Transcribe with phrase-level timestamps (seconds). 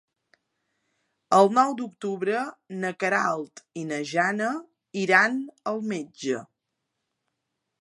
[1.39, 2.39] El nou d'octubre
[2.85, 4.49] na Queralt i na Jana
[5.03, 5.37] iran
[5.73, 6.41] al metge.